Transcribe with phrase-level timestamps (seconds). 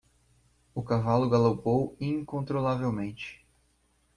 [0.73, 3.45] O cavalo galopou incontrolavelmente.